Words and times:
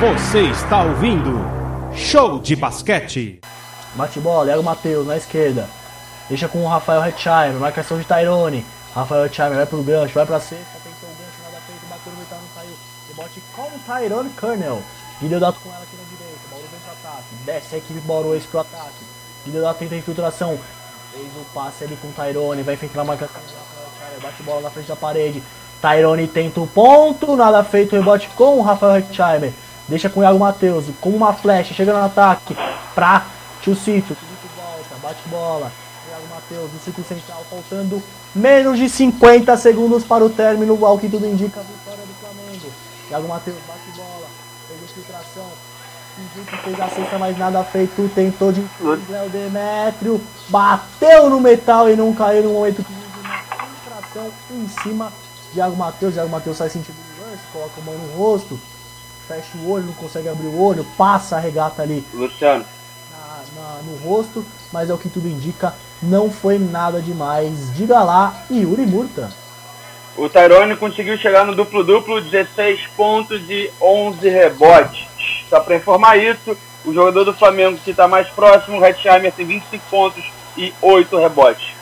Você 0.00 0.40
está 0.48 0.84
ouvindo 0.84 1.38
Show 1.94 2.38
de 2.38 2.56
Basquete. 2.56 3.42
Bate 3.94 4.18
bola, 4.20 4.48
Iago 4.48 4.62
Matheus 4.62 5.06
na 5.06 5.18
esquerda. 5.18 5.68
Deixa 6.30 6.48
com 6.48 6.64
o 6.64 6.66
Rafael 6.66 7.04
Hetzheimer, 7.04 7.60
marcação 7.60 7.98
de 7.98 8.06
Tyrone. 8.06 8.64
Rafael 8.94 9.26
Hetzheimer 9.26 9.56
vai 9.56 9.66
pro 9.66 9.82
gancho, 9.82 10.14
vai 10.14 10.24
pra 10.24 10.40
cesta, 10.40 10.78
tentou 10.82 11.10
o 11.10 11.12
gancho, 11.12 11.42
nada 11.44 11.60
feito, 11.66 11.86
bateu 11.90 12.12
no 12.12 12.18
metal, 12.18 12.38
não 12.38 12.48
saiu. 12.54 12.74
Rebote 13.08 13.42
com 13.54 13.92
Tyrone 13.92 14.30
Kernel. 14.30 14.82
Guilherme 15.20 15.58
com 15.62 15.68
ela 15.74 15.82
aqui 15.82 15.96
na 15.96 16.04
direita, 16.04 16.40
Bauru 16.50 16.64
vem 16.70 16.80
pro 16.80 16.92
ataque. 16.92 17.34
Desce 17.44 17.74
a 17.74 17.78
equipe 17.78 18.00
Bauru 18.00 18.40
pro 18.50 18.60
ataque. 18.60 19.04
Guilherme 19.44 19.78
tenta 19.78 19.96
infiltração. 19.96 20.58
Fez 21.12 21.26
o 21.36 21.44
passe 21.52 21.84
ali 21.84 21.96
com 21.96 22.08
o 22.08 22.12
Tyrone, 22.12 22.62
vai 22.62 22.74
enfrentar 22.74 23.02
a 23.02 23.04
marcação 23.04 23.71
bate 24.22 24.42
bola 24.42 24.60
na 24.62 24.70
frente 24.70 24.88
da 24.88 24.96
parede. 24.96 25.42
Tyrone 25.80 26.28
tenta 26.28 26.60
o 26.60 26.66
ponto, 26.66 27.34
nada 27.36 27.64
feito, 27.64 27.96
rebote 27.96 28.28
com 28.36 28.58
o 28.58 28.62
Rafael 28.62 28.96
Hetzheimer. 28.96 29.52
Deixa 29.88 30.08
com 30.08 30.20
o 30.20 30.22
Iago 30.22 30.38
Matheus, 30.38 30.86
com 31.00 31.10
uma 31.10 31.32
flecha, 31.32 31.74
chega 31.74 31.92
no 31.92 32.04
ataque 32.04 32.56
pra 32.94 33.26
Tio 33.60 33.74
Cito. 33.74 34.16
volta, 34.56 34.94
bate 35.02 35.28
bola. 35.28 35.72
Iago 36.08 36.26
Matheus, 36.32 36.72
no 36.72 36.78
ciclo 36.78 37.04
central, 37.04 37.44
faltando 37.50 38.02
menos 38.34 38.78
de 38.78 38.88
50 38.88 39.56
segundos 39.56 40.04
para 40.04 40.24
o 40.24 40.30
término, 40.30 40.84
ao 40.86 40.98
que 40.98 41.08
tudo 41.08 41.26
indica 41.26 41.60
a 41.60 41.62
vitória 41.64 42.04
do 42.06 42.14
Flamengo. 42.14 42.72
Iago 43.10 43.28
Matheus 43.28 43.58
bate 43.66 43.96
bola, 43.96 44.26
fez 44.68 44.82
infiltração. 44.82 45.72
Que 46.46 46.56
fez 46.58 46.78
a 46.78 46.88
cesta, 46.88 47.18
mas 47.18 47.38
nada 47.38 47.64
feito. 47.64 48.08
Tentou 48.14 48.52
de 48.52 48.62
Léo 49.08 49.30
Demétrio, 49.30 50.20
bateu 50.48 51.30
no 51.30 51.40
metal 51.40 51.88
e 51.90 51.96
não 51.96 52.12
caiu 52.12 52.42
no 52.42 52.52
momento 52.52 52.84
que 52.84 53.01
infiltração 54.12 54.32
em 54.50 54.68
cima 54.68 55.12
de 55.52 55.58
Iago 55.58 55.76
Matheus. 55.76 56.16
Iago 56.16 56.30
Matheus 56.30 56.56
sai 56.56 56.68
sentindo 56.68 56.96
o 56.96 57.22
lance, 57.22 57.42
coloca 57.52 57.80
a 57.80 57.84
mão 57.84 57.94
no 57.94 58.16
rosto 58.16 58.58
fecha 59.32 59.56
o 59.56 59.70
olho, 59.70 59.84
não 59.84 59.92
consegue 59.94 60.28
abrir 60.28 60.46
o 60.46 60.60
olho, 60.60 60.84
passa 60.96 61.36
a 61.36 61.40
regata 61.40 61.82
ali. 61.82 62.04
Luciano. 62.12 62.64
Na, 63.10 63.62
na, 63.62 63.82
no 63.82 63.96
rosto, 63.98 64.44
mas 64.72 64.90
é 64.90 64.94
o 64.94 64.98
que 64.98 65.08
tudo 65.08 65.28
indica, 65.28 65.74
não 66.02 66.30
foi 66.30 66.58
nada 66.58 67.00
demais. 67.00 67.74
Diga 67.74 68.02
lá, 68.02 68.44
Yuri 68.50 68.84
Murta. 68.84 69.30
O 70.16 70.28
Tyrone 70.28 70.76
conseguiu 70.76 71.16
chegar 71.16 71.46
no 71.46 71.54
duplo-duplo, 71.54 72.20
16 72.20 72.88
pontos 72.96 73.40
e 73.48 73.70
11 73.80 74.28
rebotes. 74.28 75.06
Só 75.48 75.60
para 75.60 75.76
informar 75.76 76.18
isso, 76.18 76.56
o 76.84 76.92
jogador 76.92 77.24
do 77.24 77.32
Flamengo 77.32 77.78
que 77.82 77.92
está 77.92 78.06
mais 78.06 78.28
próximo, 78.28 78.78
o 78.78 78.84
Hetzheimer, 78.84 79.32
tem 79.32 79.46
25 79.46 79.84
pontos 79.88 80.24
e 80.56 80.74
8 80.82 81.16
rebotes. 81.16 81.81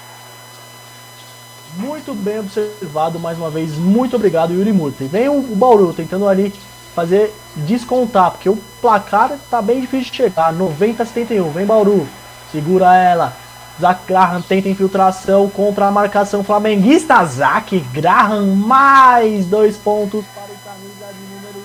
Muito 1.77 2.15
bem 2.15 2.41
observado, 2.41 3.19
mais 3.21 3.39
uma 3.39 3.51
vez, 3.51 3.77
muito 3.77 4.17
obrigado, 4.17 4.53
Yuri 4.53 4.73
Murta. 4.73 5.05
E 5.05 5.09
vem 5.09 5.29
o, 5.29 5.41
Bauru 5.55 5.93
tentando 5.93 6.29
ali 6.29 6.53
fazer 6.95 7.33
descontar, 7.55 8.33
porque 8.33 8.49
o 8.49 8.57
placar 8.81 9.37
tá 9.49 9.63
bem 9.63 9.81
difícil 9.81 10.11
de 10.11 10.17
chegar. 10.17 10.53
90 10.53 11.03
a 11.03 11.07
71, 11.07 11.51
vem 11.51 11.67
Bauru, 11.67 12.09
segura 12.51 12.97
ela. 12.97 13.37
Zac 13.81 14.05
Graham 14.07 14.43
tenta 14.43 14.69
infiltração 14.69 15.49
contra 15.49 15.87
a 15.87 15.91
marcação 15.91 16.45
flamenguista. 16.45 17.25
Zac 17.25 17.79
Graham, 17.93 18.47
mais 18.57 19.47
dois 19.47 19.77
pontos 19.77 20.25
para 20.35 20.45
o 20.45 20.57
camisa 20.59 21.07
de 21.15 21.35
número 21.35 21.65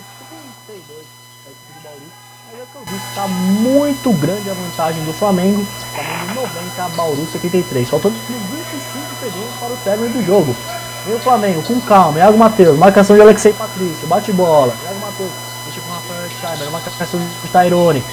32 0.68 1.04
da 1.44 1.52
equipe 1.52 1.74
do 1.74 1.84
Bauru. 1.84 2.02
Aí 2.54 2.62
é 2.62 2.66
que 2.72 2.76
eu 2.76 2.86
vi 2.86 3.00
que 3.00 3.16
tá 3.16 3.28
muito 3.28 4.14
grande 4.14 4.50
a 4.50 4.54
vantagem 4.54 5.04
do 5.04 5.14
Flamengo. 5.14 5.66
Flamengo 5.94 6.42
90, 6.80 6.96
Bauru 6.96 7.28
73. 7.34 7.90
Faltando 7.90 8.16
25 9.26 9.32
segundos 9.32 9.60
para 9.60 9.74
o 9.74 9.78
término 9.78 10.14
do 10.14 10.26
jogo. 10.26 10.56
Vem 11.06 11.16
o 11.16 11.20
Flamengo, 11.20 11.64
com 11.64 11.80
calma. 11.82 12.20
Iago 12.20 12.38
Matheus, 12.38 12.78
marcação 12.78 13.16
de 13.16 13.22
Alexei 13.22 13.54
Patrício, 13.54 14.08
bate 14.08 14.32
bola. 14.32 14.74
Iago 14.84 15.00
Matheus, 15.00 15.32
deixa 15.66 15.82
com 15.82 15.90
o 15.90 15.94
Rafael 15.94 16.30
Scheiber, 16.30 16.72
marcação 16.72 17.20
de 17.20 17.48
Tairone. 17.50 18.04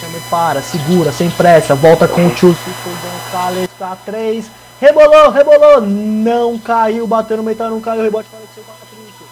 Scheiber 0.00 0.20
para, 0.30 0.62
segura, 0.62 1.12
sem 1.12 1.30
pressa, 1.30 1.74
volta 1.74 2.08
com 2.08 2.26
o 2.26 2.30
Tio 2.30 2.56
Gonçalves 3.32 3.70
pra 3.78 3.96
3. 4.04 4.50
Rebolou, 4.80 5.30
rebolou, 5.30 5.80
não 5.80 6.58
caiu, 6.58 7.06
bateu 7.06 7.36
no 7.36 7.42
metal, 7.42 7.70
não 7.70 7.80
caiu, 7.80 8.02
rebote 8.02 8.28
para 8.28 8.38
Alexei 8.38 8.64
Patrício. 8.64 9.26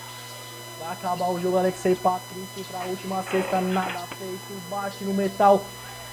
Vai 0.81 0.93
acabar 0.93 1.31
o 1.31 1.41
jogo, 1.41 1.59
Alexei 1.59 1.95
Patrício 1.95 2.65
pra 2.71 2.87
última 2.87 3.25
sexta, 3.31 3.61
nada 3.61 4.05
feito, 4.19 4.71
bate 4.71 5.05
no 5.05 5.15
metal 5.15 5.63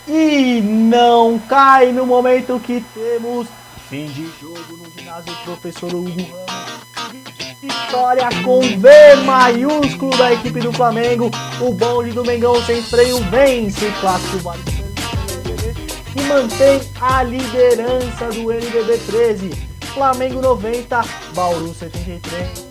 e 0.07 0.62
não 0.62 1.38
cai 1.38 1.91
no 1.91 2.06
momento 2.06 2.59
que 2.59 2.84
temos 2.94 3.47
Fim 3.89 4.05
de 4.05 4.29
jogo 4.39 4.77
no 4.77 4.91
ginásio 4.91 5.35
Professor 5.44 5.91
Hugo. 5.91 6.11
Vitória 7.59 8.29
com 8.45 8.61
V 8.61 9.16
maiúsculo 9.25 10.16
da 10.16 10.31
equipe 10.31 10.59
do 10.59 10.72
Flamengo. 10.72 11.31
O 11.59 11.73
bonde 11.73 12.11
do 12.11 12.23
Mengão 12.23 12.63
sem 12.66 12.83
freio 12.83 13.17
vence 13.31 13.83
o 13.88 13.94
clássico 13.99 14.38
Vale 14.39 14.61
e 16.16 16.22
mantém 16.23 16.81
a 17.01 17.23
liderança 17.23 18.29
do 18.29 18.51
NBB 18.51 18.97
13. 19.07 19.49
Flamengo 19.94 20.39
90, 20.39 21.01
Bauru 21.33 21.73
73. 21.73 22.69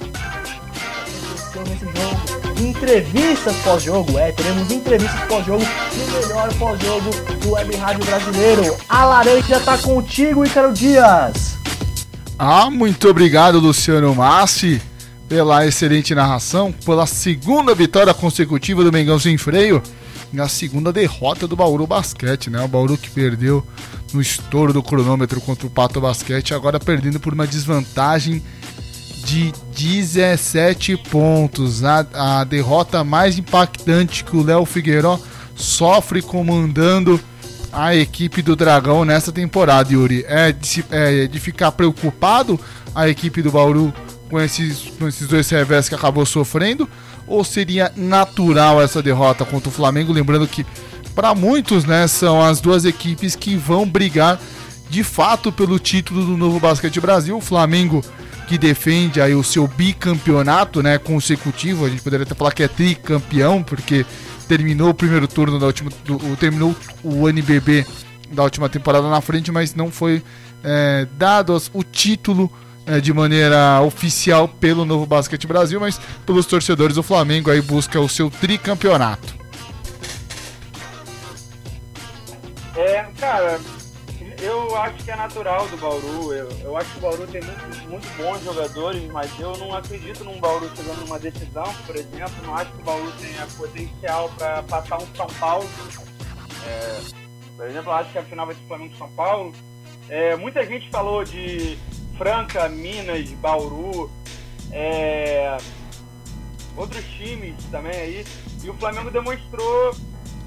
Nesse 1.66 1.84
jogo 1.84 2.17
entrevistas 2.58 3.56
pós-jogo. 3.64 4.18
É, 4.18 4.32
teremos 4.32 4.70
entrevistas 4.70 5.20
pós-jogo 5.28 5.64
no 5.64 6.20
melhor 6.20 6.52
pós-jogo 6.54 7.10
do 7.40 7.50
Web 7.52 7.76
Rádio 7.76 8.04
Brasileiro. 8.04 8.76
A 8.88 9.04
laranja 9.04 9.60
tá 9.60 9.78
contigo, 9.78 10.44
Ícaro 10.44 10.72
Dias. 10.72 11.56
Ah, 12.38 12.70
muito 12.70 13.08
obrigado, 13.08 13.58
Luciano 13.58 14.14
Massi, 14.14 14.80
pela 15.28 15.66
excelente 15.66 16.14
narração, 16.14 16.72
pela 16.72 17.06
segunda 17.06 17.74
vitória 17.74 18.14
consecutiva 18.14 18.84
do 18.84 18.92
Mengão 18.92 19.18
sem 19.18 19.36
freio 19.36 19.82
e 20.32 20.40
a 20.40 20.48
segunda 20.48 20.92
derrota 20.92 21.46
do 21.48 21.56
Bauru 21.56 21.86
Basquete, 21.86 22.50
né? 22.50 22.60
O 22.62 22.68
Bauru 22.68 22.96
que 22.96 23.10
perdeu 23.10 23.64
no 24.12 24.20
estouro 24.20 24.72
do 24.72 24.82
cronômetro 24.82 25.40
contra 25.40 25.66
o 25.66 25.70
Pato 25.70 26.00
Basquete, 26.00 26.54
agora 26.54 26.78
perdendo 26.78 27.18
por 27.18 27.32
uma 27.32 27.46
desvantagem 27.46 28.42
de 29.28 29.52
17 29.76 30.96
pontos. 30.96 31.84
A, 31.84 32.06
a 32.14 32.44
derrota 32.44 33.04
mais 33.04 33.38
impactante 33.38 34.24
que 34.24 34.34
o 34.34 34.42
Léo 34.42 34.64
Figueiró 34.64 35.20
sofre 35.54 36.22
comandando 36.22 37.20
a 37.70 37.94
equipe 37.94 38.40
do 38.40 38.56
Dragão 38.56 39.04
nessa 39.04 39.30
temporada, 39.30 39.92
Yuri. 39.92 40.24
É 40.26 40.50
de, 40.50 40.82
é 40.90 41.26
de 41.26 41.38
ficar 41.38 41.72
preocupado 41.72 42.58
a 42.94 43.06
equipe 43.06 43.42
do 43.42 43.52
Bauru 43.52 43.92
com 44.30 44.40
esses, 44.40 44.90
com 44.98 45.06
esses 45.06 45.28
dois 45.28 45.48
revés 45.50 45.90
que 45.90 45.94
acabou 45.94 46.24
sofrendo? 46.24 46.88
Ou 47.26 47.44
seria 47.44 47.92
natural 47.94 48.80
essa 48.80 49.02
derrota 49.02 49.44
contra 49.44 49.68
o 49.68 49.72
Flamengo? 49.72 50.10
Lembrando 50.10 50.48
que, 50.48 50.64
para 51.14 51.34
muitos, 51.34 51.84
né, 51.84 52.08
são 52.08 52.42
as 52.42 52.62
duas 52.62 52.86
equipes 52.86 53.36
que 53.36 53.56
vão 53.56 53.86
brigar 53.86 54.40
de 54.88 55.04
fato 55.04 55.52
pelo 55.52 55.78
título 55.78 56.24
do 56.24 56.34
Novo 56.34 56.58
Basquete 56.58 56.98
Brasil. 56.98 57.36
O 57.36 57.42
Flamengo 57.42 58.02
que 58.48 58.56
defende 58.56 59.20
aí 59.20 59.34
o 59.34 59.44
seu 59.44 59.68
bicampeonato, 59.68 60.82
né, 60.82 60.96
consecutivo. 60.96 61.84
A 61.84 61.90
gente 61.90 62.02
poderia 62.02 62.24
até 62.24 62.34
falar 62.34 62.50
que 62.50 62.62
é 62.62 62.68
tricampeão, 62.68 63.62
porque 63.62 64.06
terminou 64.48 64.88
o 64.88 64.94
primeiro 64.94 65.28
turno 65.28 65.58
da 65.58 65.66
última, 65.66 65.90
do, 66.04 66.18
terminou 66.36 66.74
o 67.04 67.28
NBB 67.28 67.86
da 68.32 68.42
última 68.42 68.68
temporada 68.68 69.08
na 69.10 69.20
frente, 69.20 69.52
mas 69.52 69.74
não 69.74 69.90
foi 69.90 70.22
é, 70.64 71.06
dado 71.18 71.60
o 71.74 71.84
título 71.84 72.50
é, 72.86 73.00
de 73.00 73.12
maneira 73.12 73.82
oficial 73.82 74.48
pelo 74.48 74.86
Novo 74.86 75.04
Basquete 75.04 75.46
Brasil, 75.46 75.78
mas 75.78 76.00
pelos 76.24 76.46
torcedores 76.46 76.96
do 76.96 77.02
Flamengo 77.02 77.50
aí 77.50 77.60
busca 77.60 78.00
o 78.00 78.08
seu 78.08 78.30
tricampeonato. 78.30 79.36
É, 82.74 83.04
cara, 83.20 83.60
eu 84.40 84.76
acho 84.76 85.04
que 85.04 85.10
é 85.10 85.16
natural 85.16 85.66
do 85.68 85.76
Bauru. 85.76 86.32
Eu, 86.32 86.48
eu 86.62 86.76
acho 86.76 86.90
que 86.92 86.98
o 86.98 87.00
Bauru 87.00 87.26
tem 87.26 87.42
muito, 87.42 87.88
muito 87.88 88.16
bons 88.16 88.42
jogadores, 88.44 89.04
mas 89.10 89.30
eu 89.38 89.56
não 89.56 89.74
acredito 89.74 90.24
num 90.24 90.38
Bauru 90.38 90.70
chegando 90.76 91.00
numa 91.00 91.18
decisão, 91.18 91.64
por 91.86 91.96
exemplo. 91.96 92.34
Não 92.44 92.54
acho 92.54 92.72
que 92.72 92.80
o 92.80 92.84
Bauru 92.84 93.12
tenha 93.20 93.46
potencial 93.56 94.30
para 94.36 94.62
passar 94.62 94.98
um 94.98 95.14
São 95.14 95.26
Paulo. 95.38 95.68
É, 96.66 97.00
por 97.56 97.66
exemplo, 97.66 97.90
eu 97.90 97.94
acho 97.94 98.12
que 98.12 98.18
a 98.18 98.22
final 98.22 98.46
vai 98.46 98.54
ser 98.54 98.62
Flamengo 98.68 98.96
São 98.96 99.10
Paulo. 99.10 99.52
É, 100.08 100.36
muita 100.36 100.64
gente 100.64 100.88
falou 100.90 101.24
de 101.24 101.76
Franca, 102.16 102.68
Minas, 102.68 103.28
Bauru, 103.32 104.10
é, 104.70 105.56
outros 106.76 107.04
times 107.16 107.56
também 107.70 107.92
aí. 107.92 108.26
E 108.62 108.70
o 108.70 108.74
Flamengo 108.74 109.10
demonstrou 109.10 109.94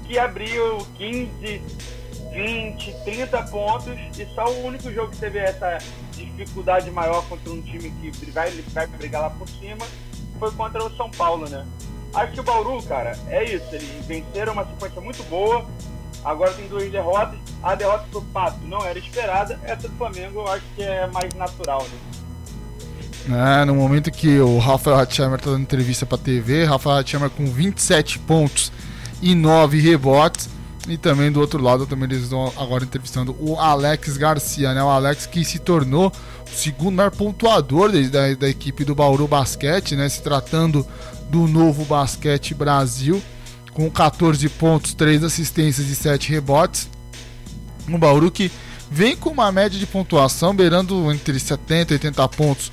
que 0.06 0.18
abriu 0.18 0.78
15, 0.96 1.62
20, 2.32 2.94
30 3.04 3.42
pontos 3.44 3.94
e 4.18 4.26
só 4.34 4.44
o 4.46 4.66
único 4.66 4.92
jogo 4.92 5.10
que 5.10 5.18
teve 5.18 5.38
essa 5.38 5.78
dificuldade 6.12 6.90
maior 6.90 7.24
contra 7.28 7.52
um 7.52 7.60
time 7.62 7.90
que 8.00 8.30
vai, 8.30 8.50
vai 8.50 8.86
brigar 8.86 9.22
lá 9.22 9.30
por 9.30 9.48
cima 9.48 9.86
foi 10.42 10.50
contra 10.50 10.84
o 10.84 10.96
São 10.96 11.08
Paulo, 11.08 11.48
né? 11.48 11.64
Acho 12.12 12.32
que 12.32 12.40
o 12.40 12.42
Bauru, 12.42 12.82
cara, 12.82 13.16
é 13.28 13.44
isso. 13.44 13.64
Eles 13.70 14.04
venceram 14.06 14.54
uma 14.54 14.66
sequência 14.66 15.00
muito 15.00 15.22
boa. 15.30 15.64
Agora 16.24 16.52
tem 16.52 16.66
duas 16.66 16.90
derrotas. 16.90 17.38
A 17.62 17.76
derrota 17.76 18.04
pro 18.10 18.22
Pato 18.22 18.58
não 18.64 18.84
era 18.84 18.98
esperada. 18.98 19.60
Essa 19.62 19.88
do 19.88 19.96
Flamengo 19.96 20.40
eu 20.40 20.48
acho 20.48 20.64
que 20.74 20.82
é 20.82 21.06
mais 21.06 21.32
natural, 21.34 21.84
né? 23.28 23.60
É, 23.60 23.64
no 23.64 23.76
momento 23.76 24.10
que 24.10 24.40
o 24.40 24.58
Rafael 24.58 24.98
Hatchheimer 24.98 25.38
está 25.38 25.52
dando 25.52 25.62
entrevista 25.62 26.04
para 26.04 26.18
a 26.18 26.20
TV, 26.20 26.64
Rafael 26.64 26.96
Hatchheimer 26.96 27.30
com 27.30 27.46
27 27.46 28.18
pontos 28.18 28.72
e 29.22 29.32
9 29.32 29.80
rebotes. 29.80 30.48
E 30.88 30.96
também 30.96 31.30
do 31.30 31.40
outro 31.40 31.62
lado, 31.62 31.86
também 31.86 32.08
eles 32.10 32.24
estão 32.24 32.52
agora 32.56 32.84
entrevistando 32.84 33.36
o 33.38 33.56
Alex 33.56 34.16
Garcia, 34.16 34.74
né? 34.74 34.82
O 34.82 34.88
Alex 34.88 35.26
que 35.26 35.44
se 35.44 35.58
tornou 35.58 36.12
o 36.44 36.56
segundo 36.56 36.96
maior 36.96 37.10
pontuador 37.10 37.92
da, 38.08 38.34
da 38.34 38.48
equipe 38.48 38.84
do 38.84 38.94
Bauru 38.94 39.28
Basquete, 39.28 39.94
né? 39.94 40.08
Se 40.08 40.22
tratando 40.22 40.86
do 41.30 41.46
novo 41.46 41.84
Basquete 41.84 42.52
Brasil, 42.52 43.22
com 43.72 43.88
14 43.88 44.48
pontos, 44.48 44.92
3 44.94 45.22
assistências 45.22 45.88
e 45.88 45.94
7 45.94 46.30
rebotes. 46.30 46.90
Um 47.88 47.98
Bauru 47.98 48.30
que 48.30 48.50
vem 48.90 49.16
com 49.16 49.30
uma 49.30 49.50
média 49.52 49.78
de 49.78 49.86
pontuação 49.86 50.54
beirando 50.54 51.12
entre 51.12 51.38
70 51.38 51.92
e 51.92 51.94
80 51.94 52.28
pontos 52.28 52.72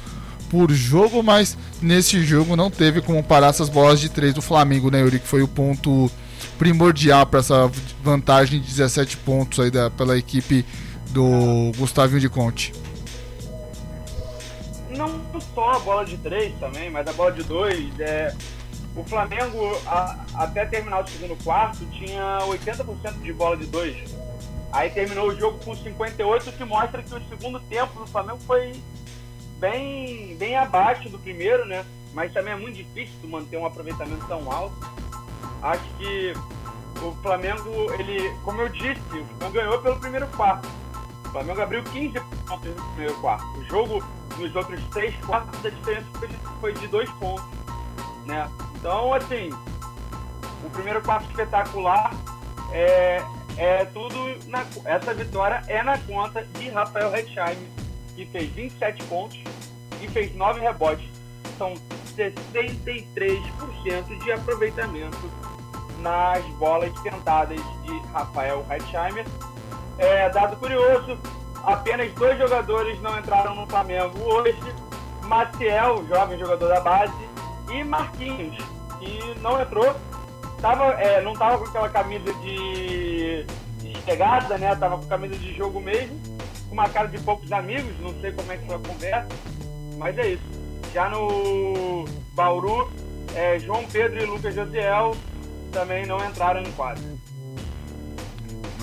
por 0.50 0.72
jogo, 0.72 1.22
mas 1.22 1.56
nesse 1.80 2.24
jogo 2.26 2.56
não 2.56 2.72
teve 2.72 3.02
como 3.02 3.24
parar 3.24 3.48
essas 3.48 3.70
bolas 3.70 4.00
de 4.00 4.10
3 4.10 4.34
do 4.34 4.42
Flamengo, 4.42 4.90
né, 4.90 5.00
Yuri? 5.00 5.20
Que 5.20 5.28
foi 5.28 5.44
o 5.44 5.48
ponto 5.48 6.12
primordial 6.58 7.26
para 7.26 7.40
essa 7.40 7.72
vantagem 8.04 8.60
de 8.60 8.68
17 8.68 9.18
pontos 9.18 9.60
aí 9.60 9.72
da, 9.72 9.90
pela 9.90 10.18
equipe 10.18 10.66
do 11.10 11.72
Gustavinho 11.78 12.20
de 12.20 12.30
Conte. 12.30 12.74
Não 14.90 15.22
só 15.54 15.72
a 15.72 15.80
bola 15.80 16.06
de 16.06 16.18
3 16.18 16.58
também, 16.60 16.90
mas 16.90 17.08
a 17.08 17.14
bola 17.14 17.32
de 17.32 17.44
2. 17.44 18.00
É, 18.00 18.36
o 18.96 19.04
Flamengo, 19.04 19.80
a, 19.86 20.26
até 20.36 20.66
terminar 20.66 21.04
o 21.04 21.08
segundo 21.08 21.42
quarto, 21.44 21.86
tinha 21.88 22.40
80% 22.42 23.22
de 23.22 23.34
bola 23.34 23.58
de 23.58 23.66
2. 23.66 24.16
Aí 24.72 24.90
terminou 24.90 25.30
o 25.30 25.36
jogo 25.36 25.58
com 25.64 25.76
58, 25.76 26.52
que 26.52 26.64
mostra 26.64 27.02
que 27.02 27.14
o 27.14 27.22
segundo 27.30 27.60
tempo 27.62 28.00
do 28.00 28.08
Flamengo 28.08 28.40
foi 28.46 28.74
bem, 29.60 30.36
bem 30.38 30.56
abaixo 30.56 31.10
do 31.10 31.18
primeiro, 31.18 31.66
né? 31.66 31.86
Mas 32.14 32.32
também 32.34 32.54
é 32.54 32.56
muito 32.56 32.76
difícil 32.76 33.16
manter 33.28 33.58
um 33.58 33.66
aproveitamento 33.66 34.26
tão 34.28 34.52
alto. 34.52 34.76
Acho 35.62 35.84
que 35.98 36.34
o 37.02 37.12
Flamengo, 37.22 37.94
ele, 37.94 38.34
como 38.44 38.62
eu 38.62 38.70
disse, 38.70 39.02
o 39.12 39.26
Flamengo 39.26 39.52
ganhou 39.52 39.82
pelo 39.82 40.00
primeiro 40.00 40.28
quarto. 40.28 40.68
O 41.26 41.30
Flamengo 41.32 41.62
abriu 41.62 41.84
15 41.84 42.20
pontos 42.48 42.76
no 42.76 42.84
primeiro 42.94 43.22
quarto. 43.22 43.46
O 43.58 43.64
jogo, 43.66 44.04
nos 44.38 44.56
outros 44.56 44.82
três 44.92 45.16
quartos, 45.26 45.66
a 45.66 45.70
diferença 45.70 46.08
foi 46.60 46.74
de 46.74 46.88
dois 46.88 47.10
pontos, 47.14 47.46
né? 48.26 48.50
Então, 48.76 49.14
assim, 49.14 49.50
o 50.64 50.70
primeiro 50.70 51.02
quarto 51.02 51.28
espetacular 51.30 52.14
é, 52.72 53.22
é 53.58 53.86
tudo. 53.86 54.38
Na, 54.48 54.66
essa 54.86 55.14
vitória 55.14 55.64
é 55.68 55.84
na 55.84 55.98
conta 56.00 56.44
de 56.44 56.70
Rafael 56.70 57.16
Hetzheim, 57.16 57.58
que 58.16 58.26
fez 58.26 58.50
27 58.52 59.04
pontos 59.04 59.40
e 60.02 60.08
fez 60.08 60.34
9 60.36 60.62
rebotes. 60.62 61.08
São 61.58 61.74
63% 62.16 64.24
de 64.24 64.32
aproveitamento 64.32 65.49
nas 66.02 66.44
bolas 66.56 66.92
tentadas 67.02 67.60
de 67.84 68.00
Rafael 68.14 68.66
Hetzheimer. 68.70 69.26
É, 69.98 70.30
dado 70.30 70.56
curioso, 70.58 71.18
apenas 71.64 72.12
dois 72.14 72.38
jogadores 72.38 73.02
não 73.02 73.18
entraram 73.18 73.56
no 73.56 73.68
Flamengo 73.68 74.18
hoje. 74.24 74.60
Maciel, 75.24 76.06
jovem 76.08 76.40
jogador 76.40 76.70
da 76.70 76.80
base, 76.80 77.14
e 77.72 77.84
Marquinhos, 77.84 78.58
que 79.00 79.40
não 79.42 79.62
entrou. 79.62 79.96
Tava, 80.60 80.86
é, 80.94 81.22
não 81.22 81.34
estava 81.34 81.58
com 81.60 81.66
aquela 81.66 81.90
camisa 81.90 82.34
de, 82.34 83.46
de 83.78 83.94
né? 84.60 84.76
Tava 84.76 84.98
com 84.98 85.06
camisa 85.06 85.36
de 85.36 85.54
jogo 85.54 85.80
mesmo, 85.80 86.20
com 86.68 86.74
uma 86.74 86.90
cara 86.90 87.08
de 87.08 87.20
poucos 87.20 87.52
amigos, 87.52 87.98
não 88.00 88.20
sei 88.20 88.32
como 88.32 88.52
é 88.52 88.58
que 88.58 88.66
foi 88.66 88.76
a 88.76 88.80
conversa, 88.80 89.28
mas 89.98 90.18
é 90.18 90.30
isso. 90.30 90.44
Já 90.94 91.08
no 91.10 92.06
Bauru, 92.34 92.92
é, 93.36 93.60
João 93.60 93.86
Pedro 93.86 94.20
e 94.20 94.26
Lucas 94.26 94.56
Josiel 94.56 95.16
também 95.72 96.06
não 96.06 96.24
entraram 96.26 96.62
em 96.62 96.72
quadro. 96.72 97.04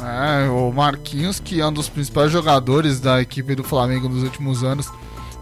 É, 0.03 0.49
o 0.51 0.71
Marquinhos, 0.73 1.41
que 1.41 1.61
é 1.61 1.67
um 1.67 1.73
dos 1.73 1.89
principais 1.89 2.31
jogadores 2.31 3.01
da 3.01 3.21
equipe 3.21 3.55
do 3.55 3.65
Flamengo 3.65 4.09
nos 4.09 4.23
últimos 4.23 4.63
anos, 4.63 4.91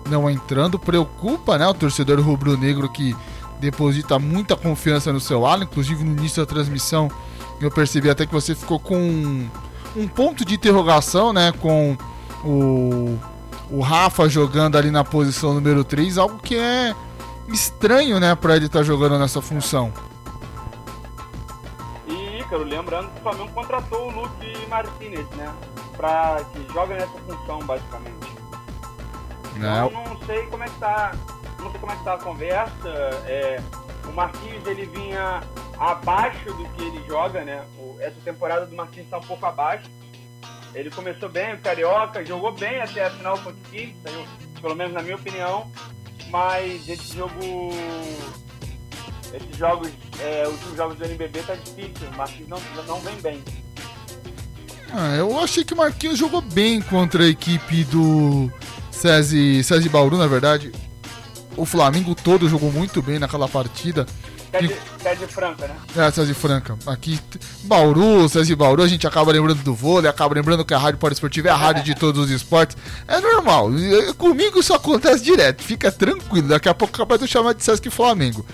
não 0.09 0.31
entrando, 0.31 0.79
preocupa 0.79 1.59
né, 1.59 1.67
o 1.67 1.75
torcedor 1.75 2.21
rubro-negro 2.21 2.89
que 2.89 3.17
deposita 3.59 4.19
muita 4.19 4.55
confiança 4.55 5.13
no 5.13 5.21
seu 5.21 5.45
ala. 5.45 5.65
Inclusive, 5.65 6.05
no 6.05 6.13
início 6.13 6.45
da 6.45 6.47
transmissão, 6.47 7.11
eu 7.61 7.71
percebi 7.71 8.11
até 8.11 8.27
que 8.27 8.33
você 8.33 8.55
ficou 8.55 8.79
com 8.79 8.97
um, 8.97 9.49
um 9.97 10.07
ponto 10.07 10.45
de 10.45 10.55
interrogação 10.55 11.33
né, 11.33 11.53
com 11.61 11.97
o, 12.45 13.19
o 13.71 13.81
Rafa 13.81 14.29
jogando 14.29 14.77
ali 14.77 14.91
na 14.91 15.03
posição 15.03 15.55
número 15.55 15.83
3, 15.83 16.19
algo 16.19 16.39
que 16.39 16.57
é 16.57 16.95
estranho 17.49 18.21
né, 18.21 18.35
para 18.35 18.57
ele 18.57 18.67
estar 18.67 18.81
tá 18.81 18.85
jogando 18.85 19.19
nessa 19.19 19.43
função. 19.43 19.93
Ícaro, 22.55 22.65
lembrando 22.65 23.11
que 23.11 23.19
o 23.19 23.23
Flamengo 23.23 23.53
contratou 23.53 24.09
o 24.09 24.11
Luke 24.11 24.67
Martinez, 24.69 25.29
né? 25.31 25.53
Pra, 25.97 26.45
que 26.53 26.73
joga 26.73 26.95
nessa 26.95 27.19
função, 27.19 27.59
basicamente. 27.61 28.35
Não. 29.57 29.89
Então, 29.89 30.05
não 30.05 30.27
sei 30.27 30.47
como 30.47 30.63
é 30.63 30.69
que 30.69 30.79
tá. 30.79 31.13
Não 31.59 31.71
sei 31.71 31.81
como 31.81 31.93
é 31.93 31.97
que 31.97 32.05
tá 32.05 32.15
a 32.15 32.19
conversa. 32.19 32.89
É, 33.27 33.61
o 34.07 34.13
Marquinhos 34.13 34.67
ele 34.67 34.87
vinha 34.87 35.43
abaixo 35.79 36.53
do 36.53 36.69
que 36.71 36.83
ele 36.83 37.05
joga, 37.07 37.45
né? 37.45 37.65
O, 37.79 37.97
essa 38.01 38.21
temporada 38.25 38.67
do 38.67 38.75
Marquinhos 38.75 39.07
está 39.07 39.19
um 39.19 39.23
pouco 39.23 39.45
abaixo. 39.47 39.91
Ele 40.75 40.91
começou 40.91 41.29
bem, 41.29 41.55
o 41.55 41.61
Carioca, 41.61 42.25
jogou 42.25 42.53
bem 42.53 42.81
até 42.81 43.05
a 43.05 43.11
final 43.11 43.37
contra 43.39 43.53
o 43.53 43.71
Kings, 43.71 43.97
pelo 44.61 44.75
menos 44.75 44.93
na 44.93 45.03
minha 45.03 45.17
opinião. 45.17 45.71
Mas 46.31 46.89
esse 46.89 47.17
jogo 47.17 47.71
esses 49.37 49.57
jogos, 49.57 49.89
é, 50.21 50.45
os 50.47 50.55
últimos 50.55 50.77
jogos 50.77 50.97
do 50.97 51.05
NBB 51.05 51.41
tá 51.43 51.55
difícil, 51.55 52.09
o 52.13 52.17
Marquinhos 52.17 52.49
não, 52.49 52.61
não 52.87 53.01
vem 53.01 53.17
bem. 53.21 53.43
Ah, 54.93 55.17
eu 55.17 55.39
achei 55.41 55.65
que 55.65 55.75
o 55.75 55.77
Marquinhos 55.77 56.19
jogou 56.19 56.41
bem 56.41 56.81
contra 56.81 57.25
a 57.25 57.29
equipe 57.29 57.83
do 57.85 58.51
SESI, 58.93 59.65
SESI 59.65 59.89
Bauru, 59.89 60.17
na 60.17 60.27
verdade. 60.27 60.73
O 61.57 61.65
Flamengo 61.65 62.15
todo 62.15 62.49
jogou 62.49 62.71
muito 62.71 63.03
bem 63.03 63.19
naquela 63.19 63.49
partida. 63.49 64.07
Sede 65.03 65.27
Franca, 65.27 65.67
né? 65.67 65.77
É, 65.97 66.11
Sede 66.13 66.33
Franca. 66.33 66.79
Aqui, 66.87 67.19
Bauru, 67.65 68.29
Sede 68.29 68.55
Bauru, 68.55 68.83
a 68.83 68.89
gente 68.89 69.05
acaba 69.07 69.33
lembrando 69.33 69.63
do 69.65 69.75
vôlei, 69.75 70.09
acaba 70.09 70.35
lembrando 70.35 70.65
que 70.65 70.73
a 70.73 70.79
Rádio 70.79 70.99
Esportiva 71.11 71.49
é 71.49 71.51
a 71.51 71.57
rádio 71.57 71.83
de 71.83 71.95
todos 71.95 72.25
os 72.25 72.31
esportes. 72.31 72.77
É 73.09 73.21
normal. 73.21 73.71
Comigo 74.17 74.61
isso 74.61 74.73
acontece 74.73 75.25
direto. 75.25 75.63
Fica 75.63 75.91
tranquilo. 75.91 76.49
Daqui 76.49 76.69
a 76.69 76.75
pouco 76.75 76.95
é 76.95 76.99
capaz 76.99 77.19
de 77.19 77.25
eu 77.25 77.29
chamar 77.29 77.55
de 77.55 77.65
Sesc 77.65 77.91
Flamengo. 77.91 78.47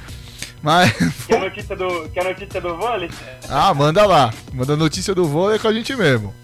Mas. 0.63 0.93
Quer 1.27 1.41
notícia 1.41 1.77
do, 1.77 2.09
quer 2.11 2.25
notícia 2.25 2.61
do 2.61 2.77
vôlei? 2.77 3.11
Ah, 3.49 3.73
manda 3.73 4.05
lá. 4.07 4.33
Manda 4.53 4.77
notícia 4.77 5.15
do 5.15 5.25
vôlei 5.25 5.59
com 5.59 5.69
a 5.69 5.73
gente 5.73 5.95
mesmo. 5.97 6.35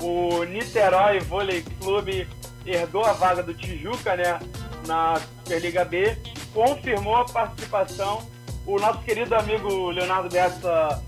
O 0.00 0.44
Niterói 0.44 1.20
Vôlei 1.20 1.64
Clube 1.80 2.28
herdou 2.66 3.04
a 3.04 3.12
vaga 3.12 3.42
do 3.42 3.54
Tijuca, 3.54 4.16
né? 4.16 4.38
Na 4.86 5.16
Superliga 5.16 5.84
B. 5.84 6.16
Confirmou 6.52 7.16
a 7.16 7.24
participação. 7.24 8.26
O 8.66 8.78
nosso 8.78 9.00
querido 9.00 9.34
amigo 9.34 9.90
Leonardo 9.90 10.28
Bessa 10.28 11.02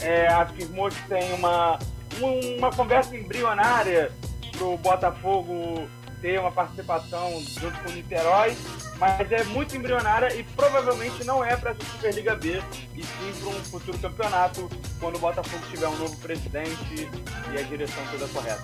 é, 0.00 0.28
afirmou 0.28 0.88
que 0.88 1.08
tem 1.08 1.32
uma, 1.34 1.78
uma 2.20 2.70
conversa 2.70 3.16
embrionária 3.16 4.12
pro 4.56 4.76
Botafogo 4.78 5.88
ter 6.22 6.40
uma 6.40 6.50
participação 6.50 7.42
junto 7.60 7.78
com 7.82 7.90
o 7.90 7.92
Niterói 7.92 8.56
mas 9.02 9.32
é 9.32 9.42
muito 9.42 9.76
embrionária 9.76 10.32
e 10.32 10.44
provavelmente 10.44 11.24
não 11.24 11.44
é 11.44 11.56
para 11.56 11.72
essa 11.72 11.84
Superliga 11.84 12.36
B, 12.36 12.62
e 12.94 13.02
sim 13.02 13.32
para 13.40 13.48
um 13.48 13.64
futuro 13.64 13.98
campeonato, 13.98 14.70
quando 15.00 15.16
o 15.16 15.18
Botafogo 15.18 15.60
tiver 15.68 15.88
um 15.88 15.96
novo 15.96 16.16
presidente 16.18 17.10
e 17.52 17.58
a 17.58 17.62
direção 17.62 18.00
toda 18.12 18.28
correta. 18.28 18.62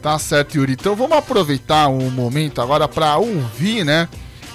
Tá 0.00 0.18
certo, 0.18 0.56
Yuri. 0.56 0.72
Então 0.72 0.96
vamos 0.96 1.18
aproveitar 1.18 1.88
o 1.88 2.02
um 2.02 2.10
momento 2.10 2.62
agora 2.62 2.88
para 2.88 3.18
ouvir, 3.18 3.84
né? 3.84 4.08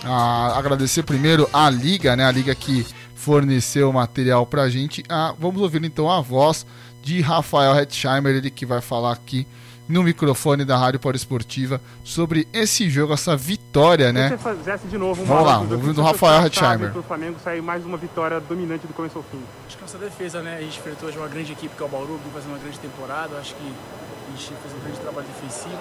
A, 0.03 0.57
agradecer 0.57 1.03
primeiro 1.03 1.47
a 1.53 1.69
Liga, 1.69 2.15
né? 2.15 2.25
A 2.25 2.31
Liga 2.31 2.55
que 2.55 2.83
forneceu 3.13 3.91
o 3.91 3.93
material 3.93 4.47
pra 4.47 4.67
gente. 4.67 5.03
Ah, 5.07 5.35
vamos 5.37 5.61
ouvir 5.61 5.83
então 5.83 6.09
a 6.09 6.21
voz 6.21 6.65
de 7.03 7.21
Rafael 7.21 7.77
Hetzheimer, 7.77 8.35
ele 8.35 8.49
que 8.49 8.65
vai 8.65 8.81
falar 8.81 9.13
aqui 9.13 9.45
no 9.87 10.03
microfone 10.03 10.65
da 10.65 10.77
Rádio 10.77 10.99
Esportiva 11.13 11.81
sobre 12.03 12.47
esse 12.51 12.89
jogo, 12.89 13.13
essa 13.13 13.35
vitória, 13.35 14.11
né? 14.11 14.29
Se 14.29 14.35
você 14.35 14.55
fizesse 14.55 14.87
de 14.87 14.97
novo 14.97 15.23
Vamos 15.23 15.45
lá, 15.45 15.59
ouvindo 15.59 15.93
do 15.93 16.01
Rafael 16.01 16.45
Hetzheimer. 16.45 16.91
Para 16.91 16.99
o 16.99 17.03
Flamengo 17.03 17.37
sair 17.43 17.61
mais 17.61 17.85
uma 17.85 17.97
vitória 17.97 18.39
dominante 18.39 18.85
do 18.85 18.93
começo 18.93 19.17
ao 19.17 19.23
fim. 19.23 19.41
Acho 19.67 19.77
que 19.77 19.81
nossa 19.81 19.97
defesa, 19.97 20.41
né? 20.41 20.57
A 20.57 20.61
gente 20.61 20.79
enfrentou 20.79 21.07
hoje 21.07 21.17
uma 21.17 21.27
grande 21.27 21.53
equipe 21.53 21.75
que 21.75 21.81
é 21.81 21.85
o 21.85 21.89
Bauru, 21.89 22.19
que 22.23 22.29
fazendo 22.31 22.51
uma 22.51 22.59
grande 22.59 22.79
temporada. 22.79 23.37
Acho 23.37 23.55
que 23.55 23.63
a 23.63 24.31
gente 24.31 24.53
fez 24.61 24.73
um 24.73 24.79
grande 24.79 24.99
trabalho 24.99 25.27
defensivo. 25.27 25.77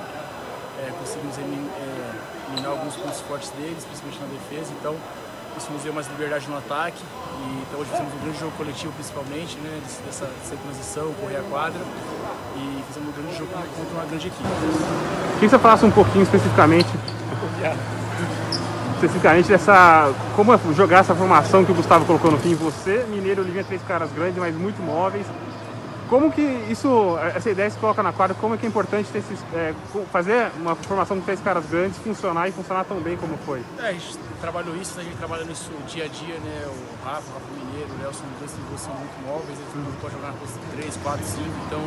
É, 0.78 0.92
conseguimos 0.98 1.36
eliminar 1.38 2.64
é, 2.64 2.66
alguns 2.66 2.94
pontos 2.96 3.20
fortes 3.22 3.50
deles, 3.50 3.84
principalmente 3.84 4.20
na 4.20 4.26
defesa. 4.26 4.72
Então, 4.78 4.94
isso 5.56 5.72
nos 5.72 5.82
deu 5.82 5.92
mais 5.92 6.06
liberdade 6.08 6.48
no 6.48 6.56
ataque. 6.58 7.02
E, 7.40 7.62
então 7.62 7.80
hoje 7.80 7.90
fizemos 7.90 8.12
um 8.14 8.18
grande 8.18 8.38
jogo 8.38 8.52
coletivo, 8.56 8.92
principalmente, 8.92 9.56
né? 9.58 9.80
Dessa, 10.04 10.26
dessa 10.26 10.56
transição, 10.56 11.12
correr 11.20 11.36
a 11.36 11.42
quadra. 11.42 11.80
E 12.56 12.82
fizemos 12.88 13.08
um 13.08 13.12
grande 13.12 13.36
jogo 13.36 13.50
contra 13.52 13.94
uma 13.94 14.04
grande 14.04 14.26
equipe. 14.28 14.42
Queria 14.42 15.40
que 15.40 15.48
você 15.48 15.58
falasse 15.58 15.84
um 15.84 15.90
pouquinho 15.90 16.22
especificamente. 16.22 16.88
especificamente 18.94 19.48
dessa. 19.48 20.12
Como 20.34 20.52
é 20.52 20.58
jogar 20.75 20.98
essa 21.00 21.14
formação 21.14 21.64
que 21.64 21.72
o 21.72 21.75
Gustavo 21.75 22.04
colocou 22.04 22.30
no 22.30 22.38
fim. 22.38 22.54
Você, 22.54 23.06
Mineiro, 23.08 23.42
Olivinha, 23.42 23.64
três 23.64 23.82
caras 23.82 24.10
grandes, 24.12 24.38
mas 24.38 24.54
muito 24.54 24.82
móveis. 24.82 25.26
Como 26.08 26.30
que 26.30 26.40
isso, 26.70 27.18
essa 27.34 27.50
ideia 27.50 27.68
se 27.68 27.76
coloca 27.78 28.00
na 28.00 28.12
quadra, 28.12 28.36
como 28.36 28.54
é 28.54 28.58
que 28.58 28.64
é 28.64 28.68
importante 28.68 29.10
ter 29.10 29.18
esses, 29.18 29.40
é, 29.52 29.75
fazer 30.12 30.52
uma 30.56 30.76
formação 30.76 31.18
com 31.18 31.25
três 31.25 31.40
caras 31.40 31.66
grandes 31.66 31.98
funcionar 31.98 32.48
e 32.48 32.52
funcionar 32.52 32.84
tão 32.84 33.00
bem 33.00 33.16
como 33.16 33.36
foi? 33.44 33.60
É, 33.80 33.88
a 33.88 33.92
gente 33.92 34.16
trabalhou 34.40 34.76
isso, 34.76 35.00
a 35.00 35.02
gente 35.02 35.16
trabalha 35.16 35.44
nisso 35.44 35.70
dia 35.88 36.04
a 36.04 36.08
dia, 36.08 36.34
né? 36.38 36.64
O 36.66 37.04
Rafa, 37.04 37.28
o 37.28 37.34
Rafa 37.34 37.46
Mineiro, 37.58 37.90
o 37.92 37.98
Nelson, 37.98 38.22
os 38.22 38.38
dois 38.38 38.80
são 38.80 38.94
muito 38.94 39.18
móveis, 39.26 39.58
eles 39.58 39.75
não 39.75 39.92
podem 40.00 40.16
jogar 40.16 40.28
na 40.28 40.38
posição 40.38 40.62
3, 40.76 40.96
4, 41.02 41.26
5, 41.26 41.42
então 41.66 41.82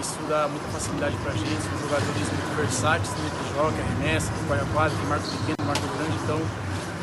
isso 0.00 0.18
dá 0.28 0.48
muita 0.48 0.66
facilidade 0.68 1.16
pra 1.22 1.32
gente, 1.32 1.62
são 1.62 1.78
jogadores 1.86 2.28
muito 2.28 2.56
versáteis, 2.56 3.10
né, 3.10 3.30
que 3.30 3.54
jogam, 3.54 3.72
que 3.72 3.80
arremessa, 3.80 4.32
que 4.32 4.44
vai 4.48 4.58
a 4.58 4.66
quadra, 4.74 4.98
que 4.98 5.06
marca 5.06 5.24
pequeno, 5.24 5.66
marca 5.66 5.86
grande, 5.94 6.16
então 6.24 6.40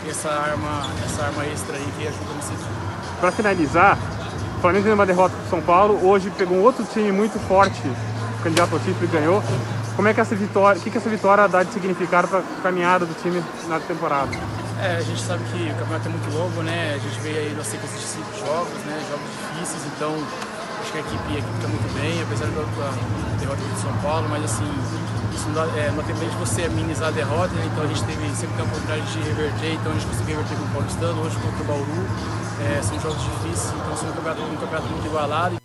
essa 0.09 0.29
arma, 0.29 0.83
essa 1.05 1.23
arma 1.23 1.45
extra 1.45 1.77
aí 1.77 1.87
que 1.97 2.07
ajuda 2.07 2.33
nesse 2.35 2.51
time. 2.51 2.83
Para 3.19 3.31
finalizar, 3.31 3.97
Flamengo 4.63 4.83
teve 4.85 4.95
uma 4.95 5.05
derrota 5.05 5.35
para 5.35 5.49
São 5.49 5.61
Paulo, 5.61 5.99
hoje 6.07 6.31
pegou 6.37 6.57
um 6.57 6.61
outro 6.61 6.85
time 6.85 7.11
muito 7.11 7.37
forte, 7.49 7.81
candidato 8.41 8.71
ao 8.71 8.79
título 8.79 9.03
e 9.03 9.07
ganhou. 9.07 9.43
Como 9.93 10.07
é 10.07 10.13
que 10.13 10.21
essa 10.21 10.37
vitória, 10.37 10.79
o 10.79 10.81
que, 10.81 10.89
que 10.89 10.97
essa 10.97 11.09
vitória 11.09 11.49
dá 11.49 11.63
de 11.63 11.73
significado 11.73 12.29
para 12.29 12.39
a 12.39 12.43
caminhada 12.63 13.05
do 13.05 13.13
time 13.21 13.43
na 13.67 13.77
temporada? 13.81 14.31
É, 14.81 14.95
a 14.95 15.01
gente 15.01 15.19
sabe 15.19 15.43
que 15.51 15.69
o 15.69 15.75
campeonato 15.75 16.07
é 16.07 16.11
muito 16.11 16.33
longo, 16.33 16.63
né? 16.63 16.95
A 16.95 16.97
gente 16.97 17.19
veio 17.19 17.39
aí 17.39 17.53
na 17.57 17.63
sequência 17.65 17.97
de 17.99 18.05
cinco 18.05 18.39
jogos, 18.39 18.79
né? 18.87 19.03
Jogos 19.11 19.27
difíceis, 19.51 19.83
então 19.97 20.15
acho 20.79 20.91
que 20.93 20.97
a 20.97 21.01
equipe, 21.01 21.27
a 21.27 21.39
equipe 21.39 21.55
está 21.57 21.67
muito 21.67 21.93
bem, 21.99 22.23
apesar 22.23 22.45
da 22.45 22.63
derrota 23.37 23.61
do 23.61 23.81
São 23.81 23.91
Paulo, 24.01 24.29
mas 24.29 24.45
assim, 24.45 24.71
isso 25.35 25.49
dá, 25.49 25.65
é, 25.77 25.89
de 25.89 26.37
você 26.37 26.67
minimizar 26.69 27.09
a 27.09 27.11
derrota, 27.11 27.53
né? 27.53 27.69
Então 27.71 27.83
a 27.83 27.87
gente 27.87 28.03
teve 28.03 28.35
sempre 28.35 28.61
a 28.61 28.63
oportunidade 28.63 29.11
de 29.11 29.19
reverter, 29.19 29.73
então 29.73 29.91
a 29.91 29.95
gente 29.95 30.05
conseguiu 30.07 30.37
reverter 30.37 30.57
com 30.57 30.65
o 30.65 30.69
Paulistano, 30.69 31.21
hoje 31.21 31.35
contra 31.37 31.63
o 31.63 31.65
Bauru. 31.65 32.07
É, 32.61 32.81
são 32.81 32.99
jogos 32.99 33.23
difíceis, 33.23 33.73
então 33.73 33.97
são 33.97 34.09
um 34.09 34.13
campeonato, 34.13 34.41
um 34.41 34.55
campeonato 34.55 34.87
muito 34.87 35.05
igualado. 35.07 35.55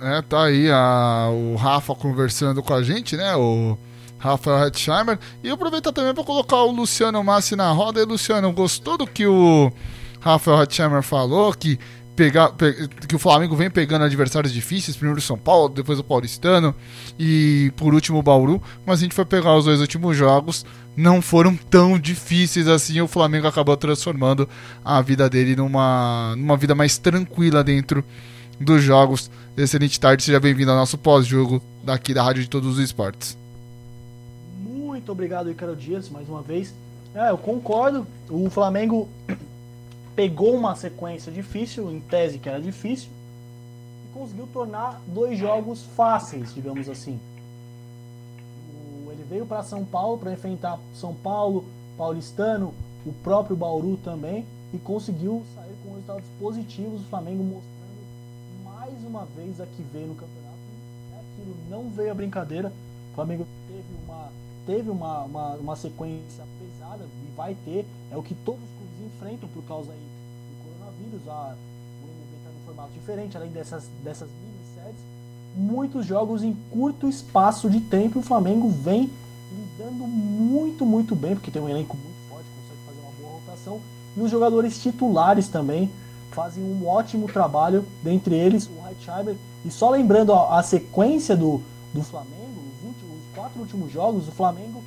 É, 0.00 0.22
tá 0.22 0.44
aí 0.44 0.70
a, 0.70 1.28
o 1.30 1.56
Rafa 1.56 1.94
conversando 1.94 2.62
com 2.62 2.74
a 2.74 2.82
gente, 2.82 3.16
né? 3.16 3.34
O 3.36 3.78
Rafael 4.18 4.66
Hetzheimer. 4.66 5.18
E 5.42 5.50
aproveitar 5.50 5.92
também 5.92 6.14
para 6.14 6.24
colocar 6.24 6.56
o 6.62 6.70
Luciano 6.70 7.22
Massi 7.22 7.54
na 7.56 7.70
roda. 7.72 8.00
E 8.00 8.04
Luciano, 8.04 8.52
gostou 8.52 8.98
do 8.98 9.06
que 9.06 9.26
o 9.26 9.72
Rafael 10.20 10.62
Hetzheimer 10.62 11.02
falou? 11.02 11.52
Que 11.52 11.78
pegar, 12.14 12.54
que 13.08 13.16
o 13.16 13.18
Flamengo 13.18 13.56
vem 13.56 13.70
pegando 13.70 14.04
adversários 14.04 14.52
difíceis, 14.52 14.96
primeiro 14.96 15.18
o 15.18 15.22
São 15.22 15.36
Paulo, 15.36 15.68
depois 15.68 15.98
o 15.98 16.04
Paulistano 16.04 16.74
e 17.18 17.72
por 17.76 17.92
último 17.92 18.18
o 18.18 18.22
Bauru, 18.22 18.62
mas 18.86 19.00
a 19.00 19.02
gente 19.02 19.14
foi 19.14 19.24
pegar 19.24 19.56
os 19.56 19.64
dois 19.64 19.80
últimos 19.80 20.16
jogos, 20.16 20.64
não 20.96 21.20
foram 21.20 21.56
tão 21.56 21.98
difíceis 21.98 22.68
assim, 22.68 23.00
o 23.00 23.08
Flamengo 23.08 23.46
acabou 23.46 23.76
transformando 23.76 24.48
a 24.84 25.00
vida 25.02 25.28
dele 25.28 25.56
numa, 25.56 26.34
numa 26.36 26.56
vida 26.56 26.74
mais 26.74 26.98
tranquila 26.98 27.64
dentro 27.64 28.04
dos 28.60 28.82
jogos. 28.82 29.30
Excelente 29.56 29.98
tarde, 29.98 30.22
seja 30.22 30.38
bem-vindo 30.38 30.70
ao 30.70 30.76
nosso 30.76 30.96
pós-jogo 30.96 31.62
daqui 31.82 32.14
da 32.14 32.22
Rádio 32.22 32.42
de 32.42 32.48
Todos 32.48 32.78
os 32.78 32.78
Esportes. 32.78 33.36
Muito 34.62 35.10
obrigado, 35.10 35.48
Ricardo 35.48 35.76
Dias, 35.76 36.08
mais 36.08 36.28
uma 36.28 36.42
vez. 36.42 36.72
É, 37.14 37.30
eu 37.30 37.38
concordo, 37.38 38.06
o 38.28 38.48
Flamengo 38.50 39.08
pegou 40.14 40.54
uma 40.54 40.76
sequência 40.76 41.30
difícil, 41.30 41.90
em 41.90 42.00
tese 42.00 42.38
que 42.38 42.48
era 42.48 42.60
difícil, 42.60 43.08
e 44.04 44.18
conseguiu 44.18 44.46
tornar 44.52 45.00
dois 45.06 45.38
jogos 45.38 45.82
fáceis, 45.96 46.54
digamos 46.54 46.88
assim. 46.88 47.18
Ele 49.10 49.24
veio 49.28 49.46
para 49.46 49.62
São 49.62 49.84
Paulo 49.84 50.18
para 50.18 50.32
enfrentar 50.32 50.78
São 50.94 51.14
Paulo, 51.14 51.64
Paulistano, 51.96 52.74
o 53.06 53.12
próprio 53.12 53.56
Bauru 53.56 53.96
também, 53.98 54.46
e 54.72 54.78
conseguiu 54.78 55.44
sair 55.54 55.74
com 55.82 55.90
resultados 55.90 56.24
positivos. 56.38 57.00
O 57.00 57.04
Flamengo 57.04 57.44
mostrando 57.44 58.64
mais 58.64 58.92
uma 59.04 59.24
vez 59.36 59.60
a 59.60 59.66
que 59.66 59.82
veio 59.92 60.08
no 60.08 60.14
campeonato. 60.14 60.58
É 61.14 61.20
aquilo 61.20 61.56
não 61.70 61.88
veio 61.90 62.10
a 62.10 62.14
brincadeira. 62.14 62.72
O 63.12 63.14
Flamengo 63.14 63.46
teve 63.68 63.84
uma, 64.04 64.28
teve 64.66 64.90
uma, 64.90 65.22
uma, 65.24 65.54
uma 65.54 65.76
sequência 65.76 66.44
pesada 66.60 67.04
e 67.04 67.36
vai 67.36 67.56
ter. 67.64 67.86
É 68.10 68.16
o 68.16 68.22
que 68.22 68.34
todos 68.34 68.62
os 68.62 69.06
enfrentam 69.06 69.48
por 69.48 69.62
causa 69.64 69.92
aí 69.92 69.98
do 69.98 70.64
coronavírus. 70.64 71.28
A, 71.28 71.54
o 72.02 72.06
NB 72.06 72.36
está 72.38 72.50
num 72.50 72.66
formato 72.66 72.92
diferente, 72.92 73.36
além 73.36 73.50
dessas, 73.50 73.88
dessas 74.02 74.28
minisséries. 74.42 75.00
Muitos 75.56 76.06
jogos 76.06 76.42
em 76.42 76.54
curto 76.70 77.08
espaço 77.08 77.70
de 77.70 77.80
tempo. 77.80 78.18
O 78.18 78.22
Flamengo 78.22 78.68
vem 78.68 79.10
lidando 79.52 80.06
muito, 80.06 80.84
muito 80.84 81.14
bem, 81.14 81.34
porque 81.34 81.50
tem 81.50 81.62
um 81.62 81.68
elenco 81.68 81.96
muito 81.96 82.28
forte, 82.28 82.46
consegue 82.56 82.80
fazer 82.86 83.00
uma 83.00 83.12
boa 83.12 83.40
rotação. 83.40 83.80
E 84.16 84.20
os 84.20 84.30
jogadores 84.30 84.80
titulares 84.82 85.48
também 85.48 85.90
fazem 86.32 86.62
um 86.64 86.86
ótimo 86.86 87.28
trabalho, 87.28 87.84
dentre 88.02 88.34
eles 88.34 88.66
o 88.68 88.88
Heitscheiber. 88.88 89.36
E 89.64 89.70
só 89.70 89.90
lembrando 89.90 90.32
a, 90.32 90.58
a 90.58 90.62
sequência 90.62 91.36
do, 91.36 91.62
do 91.92 92.02
Flamengo, 92.02 92.43
quatro 93.54 93.60
últimos 93.60 93.92
jogos, 93.92 94.28
o 94.28 94.32
Flamengo 94.32 94.82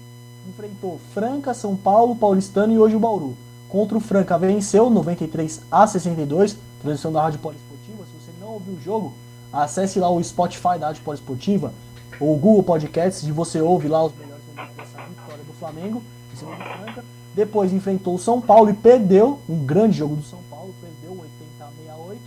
enfrentou 0.48 1.00
Franca, 1.14 1.54
São 1.54 1.76
Paulo, 1.76 2.16
Paulistano 2.16 2.74
e 2.74 2.80
hoje 2.80 2.96
o 2.96 3.00
Bauru 3.00 3.36
contra 3.70 3.98
o 3.98 4.02
Franca 4.02 4.38
venceu 4.38 4.90
93 4.90 5.62
a 5.70 5.86
62, 5.86 6.58
transmissão 6.82 7.12
da 7.12 7.22
Rádio 7.22 7.40
Poliesportiva. 7.40 8.04
Se 8.06 8.26
você 8.26 8.32
não 8.40 8.54
ouviu 8.54 8.76
o 8.76 8.82
jogo, 8.82 9.14
acesse 9.52 10.00
lá 10.00 10.10
o 10.10 10.24
Spotify 10.24 10.78
da 10.80 10.88
Rádio 10.88 11.04
Poliesportiva 11.04 11.74
ou 12.20 12.34
o 12.34 12.38
Google 12.38 12.64
Podcasts 12.64 13.28
e 13.28 13.32
você 13.32 13.60
ouve 13.60 13.88
lá 13.88 14.06
os 14.06 14.14
melhores 14.16 14.44
momentos 14.48 14.76
dessa 14.76 15.06
vitória 15.06 15.44
do 15.44 15.54
Flamengo 15.54 16.02
em 16.34 16.38
cima 16.38 16.52
do 16.56 16.64
Franca. 16.64 17.06
Depois 17.36 17.74
enfrentou 17.74 18.16
o 18.16 18.20
São 18.20 18.40
Paulo 18.40 18.70
e 18.70 18.74
perdeu, 18.74 19.40
um 19.50 19.66
grande 19.66 19.98
jogo 19.98 20.16
do 20.16 20.24
São 20.24 20.40
Paulo, 20.50 20.74
perdeu 20.82 21.12
80 21.12 21.64
a 21.64 21.68
68. 21.68 22.22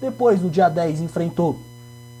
Depois, 0.00 0.42
no 0.42 0.50
dia 0.50 0.68
10, 0.68 1.00
enfrentou 1.00 1.56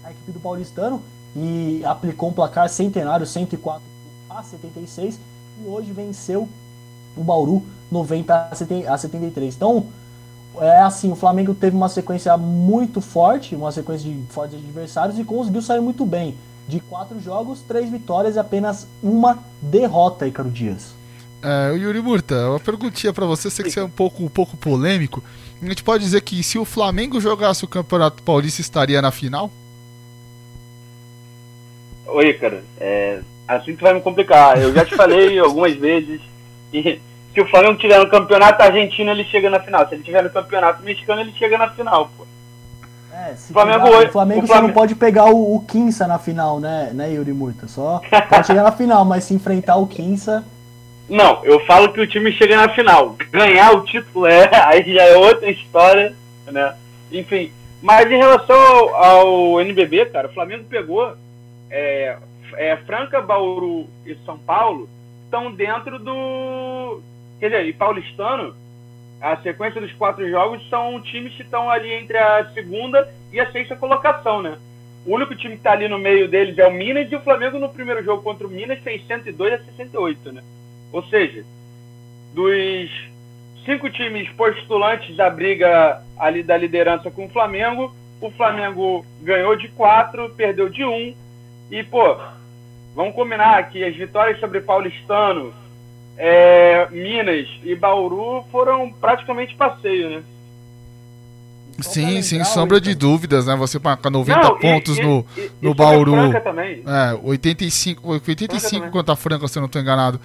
a 0.04 0.10
equipe 0.12 0.30
do 0.32 0.40
Paulistano 0.40 1.02
e 1.36 1.82
aplicou 1.84 2.30
um 2.30 2.32
placar 2.32 2.68
centenário 2.68 3.26
104 3.26 3.82
a 4.28 4.42
76 4.42 5.18
e 5.64 5.68
hoje 5.68 5.92
venceu 5.92 6.48
o 7.16 7.22
Bauru 7.22 7.62
90 7.90 8.50
a 8.88 8.98
73. 8.98 9.54
Então, 9.54 9.86
é 10.58 10.78
assim, 10.78 11.10
o 11.10 11.16
Flamengo 11.16 11.54
teve 11.54 11.76
uma 11.76 11.88
sequência 11.88 12.36
muito 12.36 13.00
forte, 13.00 13.54
uma 13.54 13.70
sequência 13.70 14.10
de 14.10 14.22
fortes 14.30 14.58
adversários 14.58 15.18
e 15.18 15.24
conseguiu 15.24 15.62
sair 15.62 15.80
muito 15.80 16.04
bem. 16.04 16.36
De 16.68 16.80
quatro 16.80 17.20
jogos, 17.20 17.60
três 17.62 17.90
vitórias 17.90 18.36
e 18.36 18.38
apenas 18.38 18.86
uma 19.02 19.38
derrota, 19.60 20.26
Icaro 20.26 20.50
Dias. 20.50 20.94
É, 21.42 21.74
Yuri 21.74 22.02
Murta, 22.02 22.50
uma 22.50 22.60
perguntinha 22.60 23.12
para 23.12 23.24
você, 23.26 23.50
sei 23.50 23.64
que 23.64 23.70
você 23.70 23.80
é 23.80 23.84
um 23.84 23.90
pouco, 23.90 24.22
um 24.22 24.28
pouco 24.28 24.56
polêmico. 24.56 25.22
A 25.60 25.66
gente 25.66 25.82
pode 25.82 26.04
dizer 26.04 26.20
que 26.20 26.42
se 26.42 26.58
o 26.58 26.64
Flamengo 26.64 27.20
jogasse 27.20 27.64
o 27.64 27.68
Campeonato 27.68 28.22
Paulista, 28.22 28.60
estaria 28.60 29.00
na 29.00 29.10
final? 29.10 29.50
Oi, 32.12 32.32
cara, 32.34 32.62
é, 32.78 33.20
assim 33.46 33.74
que 33.74 33.82
vai 33.82 33.94
me 33.94 34.00
complicar. 34.00 34.60
Eu 34.60 34.72
já 34.72 34.84
te 34.84 34.94
falei 34.94 35.38
algumas 35.40 35.74
vezes 35.74 36.20
que 36.70 37.00
se 37.32 37.40
o 37.40 37.46
Flamengo 37.46 37.78
tiver 37.78 37.98
no 37.98 38.08
campeonato 38.08 38.62
argentino, 38.62 39.10
ele 39.10 39.24
chega 39.24 39.48
na 39.48 39.60
final. 39.60 39.88
Se 39.88 39.94
ele 39.94 40.02
tiver 40.02 40.22
no 40.22 40.30
campeonato 40.30 40.82
mexicano, 40.82 41.20
ele 41.20 41.32
chega 41.32 41.56
na 41.56 41.70
final, 41.70 42.10
pô. 42.16 42.26
É, 43.12 43.34
se 43.34 43.52
Flamengo, 43.52 43.84
pegar, 43.84 44.08
o 44.08 44.12
Flamengo, 44.12 44.44
o 44.44 44.46
Flamengo 44.46 44.66
não 44.68 44.74
pode 44.74 44.94
pegar 44.94 45.26
o, 45.26 45.56
o 45.56 45.60
Quinça 45.60 46.06
na 46.06 46.18
final, 46.18 46.58
né, 46.58 46.90
né, 46.94 47.12
Yuri 47.12 47.32
Murta? 47.32 47.66
Só 47.68 48.00
pode 48.28 48.46
chegar 48.46 48.62
na 48.62 48.72
final, 48.72 49.04
mas 49.04 49.24
se 49.24 49.34
enfrentar 49.34 49.76
o 49.76 49.86
Quinça. 49.86 50.44
Não, 51.08 51.44
eu 51.44 51.58
falo 51.66 51.92
que 51.92 52.00
o 52.00 52.06
time 52.06 52.32
chega 52.32 52.56
na 52.56 52.68
final. 52.68 53.16
Ganhar 53.32 53.72
o 53.72 53.84
título 53.84 54.26
é, 54.26 54.48
aí 54.64 54.94
já 54.94 55.02
é 55.02 55.16
outra 55.16 55.50
história, 55.50 56.14
né? 56.46 56.74
Enfim. 57.10 57.52
Mas 57.82 58.10
em 58.10 58.16
relação 58.16 58.56
ao, 58.56 58.94
ao 58.94 59.60
NBB, 59.60 60.06
cara, 60.06 60.28
o 60.28 60.32
Flamengo 60.32 60.64
pegou 60.68 61.14
é, 61.70 62.18
é, 62.54 62.76
Franca, 62.78 63.20
Bauru 63.20 63.88
e 64.04 64.14
São 64.26 64.38
Paulo 64.38 64.88
estão 65.24 65.52
dentro 65.52 65.98
do, 65.98 67.00
Quer 67.40 67.48
dizer, 67.48 67.66
e 67.66 67.72
paulistano, 67.72 68.54
a 69.18 69.36
sequência 69.38 69.80
dos 69.80 69.92
quatro 69.94 70.28
jogos 70.28 70.68
são 70.68 71.00
times 71.00 71.34
que 71.34 71.42
estão 71.42 71.70
ali 71.70 71.90
entre 71.90 72.18
a 72.18 72.50
segunda 72.52 73.12
e 73.32 73.40
a 73.40 73.50
sexta 73.50 73.74
colocação, 73.74 74.42
né? 74.42 74.58
O 75.06 75.14
único 75.14 75.34
time 75.34 75.54
que 75.54 75.60
está 75.60 75.72
ali 75.72 75.88
no 75.88 75.98
meio 75.98 76.28
deles 76.28 76.58
é 76.58 76.66
o 76.66 76.72
Minas 76.72 77.10
e 77.10 77.16
o 77.16 77.20
Flamengo 77.20 77.58
no 77.58 77.70
primeiro 77.70 78.04
jogo 78.04 78.22
contra 78.22 78.46
o 78.46 78.50
Minas 78.50 78.78
fez 78.80 79.06
102 79.06 79.54
a 79.54 79.58
68, 79.64 80.32
né? 80.32 80.42
Ou 80.92 81.02
seja, 81.04 81.42
dos 82.34 82.90
cinco 83.64 83.88
times 83.88 84.28
postulantes 84.32 85.16
da 85.16 85.30
briga 85.30 86.02
ali 86.18 86.42
da 86.42 86.58
liderança 86.58 87.10
com 87.10 87.24
o 87.24 87.30
Flamengo, 87.30 87.94
o 88.20 88.30
Flamengo 88.32 89.06
ganhou 89.22 89.56
de 89.56 89.68
quatro, 89.68 90.28
perdeu 90.36 90.68
de 90.68 90.84
um 90.84 91.14
e, 91.70 91.82
pô, 91.84 92.16
vamos 92.94 93.14
combinar 93.14 93.70
que 93.70 93.82
as 93.84 93.94
vitórias 93.96 94.38
sobre 94.40 94.60
Paulistano, 94.60 95.52
é, 96.16 96.88
Minas 96.90 97.48
e 97.62 97.74
Bauru 97.74 98.44
foram 98.50 98.90
praticamente 98.92 99.54
passeio, 99.54 100.10
né? 100.10 100.22
Sim, 101.80 102.20
sem 102.20 102.44
sombra 102.44 102.78
de 102.80 102.94
dúvidas, 102.94 103.46
né? 103.46 103.56
Você 103.56 103.78
marca 103.78 104.10
90 104.10 104.38
Não, 104.38 104.58
pontos 104.58 104.98
e, 104.98 105.02
no, 105.02 105.24
e, 105.36 105.50
no 105.62 105.70
e 105.70 105.74
Bauru. 105.74 106.12
também. 106.42 106.82
É, 106.86 107.18
85, 107.22 108.06
85 108.12 108.90
contra 108.90 109.14
a 109.14 109.16
Franca, 109.16 109.48
se 109.48 109.56
eu 109.58 109.60
não 109.62 109.66
estou 109.66 109.80
enganado. 109.80 110.20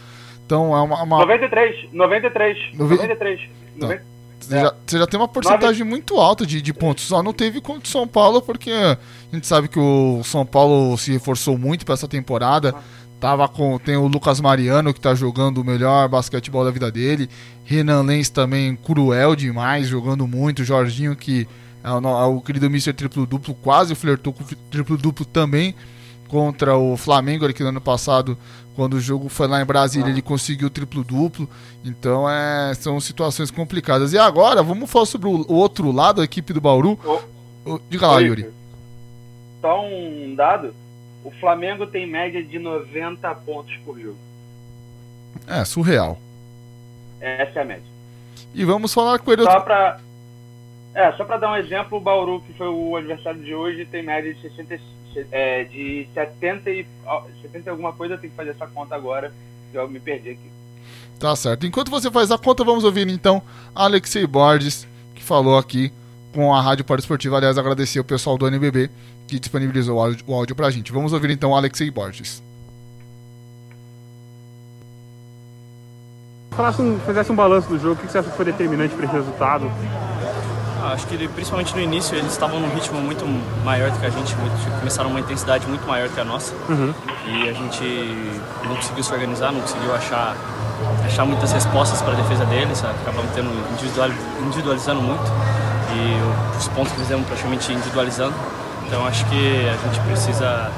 Então 0.46 0.76
é 0.76 0.82
uma. 0.82 1.02
uma 1.04 1.20
93, 1.20 1.94
93, 1.94 2.58
Nove- 2.78 2.96
93. 2.96 3.40
Tá. 3.80 3.88
90 3.88 4.15
você, 4.48 4.60
já, 4.60 4.76
você 4.86 5.00
já 5.00 5.08
tem 5.08 5.20
uma 5.20 5.28
porcentagem 5.28 5.86
muito 5.86 6.18
alta 6.18 6.46
de, 6.46 6.62
de 6.62 6.74
pontos. 6.74 7.06
Só 7.06 7.22
não 7.22 7.34
teve 7.34 7.62
contra 7.62 7.84
o 7.84 7.92
São 7.92 8.08
Paulo, 8.08 8.42
porque 8.42 8.72
a 8.72 8.98
gente 9.32 9.46
sabe 9.48 9.68
que 9.68 9.80
o 9.80 10.22
São 10.24 10.46
Paulo 10.46 10.98
se 10.98 11.12
reforçou 11.12 11.58
muito 11.58 11.86
para 11.86 11.94
essa 11.94 12.08
temporada. 12.08 12.76
Tava 13.20 13.48
com, 13.48 13.78
tem 13.80 13.96
o 13.96 14.08
Lucas 14.08 14.40
Mariano, 14.40 14.94
que 14.94 15.00
tá 15.00 15.16
jogando 15.16 15.60
o 15.60 15.64
melhor 15.64 16.08
basquetebol 16.08 16.64
da 16.64 16.72
vida 16.72 16.92
dele. 16.92 17.30
Renan 17.64 18.02
Lenz 18.02 18.30
também 18.30 18.76
cruel 18.76 19.36
demais, 19.36 19.88
jogando 19.88 20.28
muito. 20.28 20.64
Jorginho, 20.64 21.16
que 21.16 21.48
é 21.84 21.92
o, 21.92 21.98
é 21.98 22.26
o 22.26 22.42
querido 22.42 22.68
Mr. 22.68 22.94
Triplo 22.94 23.26
Duplo, 23.26 23.56
quase 23.56 23.96
flertou 23.96 24.34
com 24.34 24.44
o 24.44 24.48
triplo 24.70 24.98
duplo 24.98 25.26
também 25.26 25.76
contra 26.36 26.76
o 26.78 26.98
Flamengo 26.98 27.46
aqui 27.46 27.64
no 27.64 27.70
ano 27.70 27.80
passado, 27.80 28.38
quando 28.76 28.96
o 28.96 29.00
jogo 29.00 29.30
foi 29.30 29.48
lá 29.48 29.62
em 29.62 29.66
Brasília, 29.66 30.10
ele 30.10 30.22
conseguiu 30.22 30.70
triplo 30.70 31.02
duplo. 31.02 31.50
Então 31.86 32.30
é, 32.30 32.74
são 32.74 33.00
situações 33.00 33.50
complicadas. 33.50 34.12
E 34.12 34.18
agora, 34.18 34.62
vamos 34.62 34.92
falar 34.92 35.06
sobre 35.06 35.30
o, 35.30 35.46
o 35.48 35.54
outro 35.54 35.94
lado, 35.94 36.20
a 36.20 36.26
equipe 36.26 36.52
do 36.52 36.60
Bauru. 36.60 37.00
Ô, 37.06 37.20
O- 37.76 37.80
Diga 37.90 38.08
lá, 38.08 38.16
Oi, 38.18 38.26
Yuri. 38.26 38.50
Só 39.62 39.82
um 39.82 40.36
dado. 40.36 40.76
O 41.24 41.32
Flamengo 41.40 41.88
tem 41.88 42.06
média 42.06 42.44
de 42.44 42.60
90 42.60 43.34
pontos 43.36 43.74
por 43.86 43.98
jogo. 43.98 44.18
É, 45.48 45.64
surreal. 45.64 46.20
Essa 47.22 47.60
é 47.60 47.62
a 47.62 47.66
média. 47.66 47.84
E 48.54 48.66
vamos 48.66 48.94
falar 48.94 49.20
com 49.20 49.32
ele. 49.32 49.44
Só 49.44 49.62
pra. 49.62 50.00
É, 50.94 51.12
só 51.14 51.24
pra 51.24 51.38
dar 51.38 51.52
um 51.52 51.56
exemplo, 51.56 51.98
o 51.98 52.02
Bauru, 52.02 52.42
que 52.42 52.52
foi 52.54 52.68
o 52.68 52.96
adversário 52.98 53.42
de 53.42 53.56
hoje, 53.56 53.86
tem 53.86 54.04
média 54.04 54.34
de 54.34 54.42
60, 54.42 54.80
é, 55.32 55.64
de 55.64 56.08
70 56.14 56.70
e, 56.70 56.86
ó, 57.06 57.24
70 57.42 57.68
e 57.68 57.70
alguma 57.70 57.94
coisa, 57.94 58.16
eu 58.16 58.18
tenho 58.18 58.32
que 58.32 58.38
fazer 58.38 58.52
essa 58.52 58.68
conta 58.68 58.96
agora, 58.96 59.34
que 59.72 59.78
eu 59.78 59.88
me 59.88 60.00
perdi 60.00 60.32
aqui. 60.32 60.52
Tá 61.20 61.36
certo. 61.36 61.66
Enquanto 61.66 61.90
você 61.90 62.12
faz 62.12 62.32
a 62.32 62.38
conta, 62.38 62.64
vamos 62.64 62.84
ouvir 62.84 63.08
então 63.08 63.42
Alexei 63.74 64.28
Borges, 64.28 64.88
que 65.14 65.24
falou 65.24 65.58
aqui 65.58 65.92
com 66.34 66.54
a 66.54 66.62
Rádio 66.62 66.84
Para 66.84 67.00
Esportiva. 67.00 67.38
Aliás, 67.38 67.58
agradecer 67.58 68.00
o 68.00 68.04
pessoal 68.04 68.38
do 68.38 68.48
NBB 68.48 68.90
que 69.28 69.40
disponibilizou 69.40 69.98
o 69.98 70.02
áudio, 70.02 70.26
o 70.28 70.34
áudio 70.34 70.56
pra 70.56 70.70
gente. 70.70 70.92
Vamos 70.92 71.14
ouvir 71.14 71.32
então 71.32 71.56
Alexei 71.56 71.90
Borges. 71.90 72.44
Falasse 76.52 76.82
um, 76.82 77.00
fizesse 77.00 77.32
um 77.32 77.36
balanço 77.36 77.68
do 77.68 77.78
jogo, 77.78 77.96
o 77.96 77.98
que 77.98 78.10
você 78.10 78.18
acha 78.18 78.30
que 78.30 78.38
foi 78.38 78.46
determinante 78.46 78.96
para 78.96 79.06
esse 79.06 79.14
resultado? 79.14 79.70
Ah, 80.86 80.94
acho 80.94 81.08
que 81.08 81.16
ele- 81.16 81.28
principalmente 81.28 81.74
no 81.74 81.82
início 81.82 82.16
eles 82.16 82.32
estavam 82.32 82.60
num 82.60 82.70
ritmo 82.76 83.00
muito 83.02 83.26
maior 83.64 83.90
do 83.90 83.98
que 84.00 84.06
a 84.06 84.10
gente, 84.10 84.36
muito- 84.36 84.80
começaram 84.80 85.10
uma 85.10 85.20
intensidade 85.20 85.66
muito 85.68 85.86
maior 85.88 86.08
que 86.10 86.20
a 86.20 86.24
nossa 86.24 86.54
e 87.26 87.50
a 87.50 87.54
gente 87.54 88.38
não 88.68 88.76
conseguiu 88.76 89.04
se 89.04 89.12
organizar, 89.12 89.52
não 89.52 89.62
conseguiu 89.62 89.96
achar, 89.96 90.36
achar 91.04 91.26
muitas 91.26 91.52
respostas 91.52 92.02
para 92.04 92.14
a 92.14 92.16
defesa 92.16 92.46
deles, 92.46 92.78
sabe? 92.78 92.94
acabamos 93.02 93.32
tendo 93.34 93.50
individual, 93.74 94.10
individualizando 94.46 95.02
muito 95.02 95.24
e 95.96 96.58
os 96.58 96.68
pontos 96.70 96.92
que 96.94 97.00
fizemos 97.00 97.26
praticamente 97.26 97.72
individualizando. 97.72 98.34
Então 98.88 99.08
acho 99.08 99.26
que 99.26 99.68
a 99.68 99.88
gente 99.88 100.00
precisa 100.06 100.70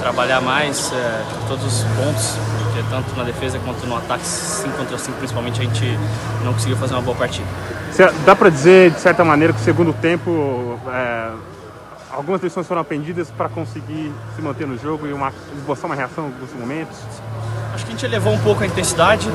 trabalhar 0.00 0.40
mais 0.40 0.92
é, 0.92 1.22
todos 1.46 1.64
os 1.64 1.84
pontos, 1.94 2.34
porque 2.64 2.82
tanto 2.90 3.16
na 3.16 3.22
defesa 3.22 3.60
quanto 3.64 3.86
no 3.86 3.96
ataque 3.96 4.26
5 4.26 4.76
contra 4.76 4.98
5 4.98 5.16
principalmente 5.18 5.60
a 5.60 5.64
gente 5.64 5.98
não 6.44 6.52
conseguiu 6.52 6.76
fazer 6.76 6.94
uma 6.94 7.02
boa 7.02 7.16
partida. 7.16 7.46
Dá 8.24 8.36
para 8.36 8.50
dizer, 8.50 8.90
de 8.90 9.00
certa 9.00 9.24
maneira, 9.24 9.52
que 9.52 9.60
o 9.60 9.64
segundo 9.64 9.92
tempo, 9.92 10.78
é, 10.92 11.30
algumas 12.12 12.42
lições 12.42 12.66
foram 12.66 12.80
aprendidas 12.82 13.30
para 13.30 13.48
conseguir 13.48 14.12
se 14.34 14.42
manter 14.42 14.66
no 14.66 14.76
jogo 14.78 15.06
e 15.06 15.12
uma, 15.12 15.32
esboçar 15.56 15.86
uma 15.86 15.94
reação 15.94 16.24
em 16.24 16.26
alguns 16.32 16.52
momentos? 16.58 16.96
Acho 17.74 17.84
que 17.84 17.90
a 17.90 17.94
gente 17.94 18.04
elevou 18.04 18.32
um 18.34 18.38
pouco 18.40 18.62
a 18.62 18.66
intensidade, 18.66 19.28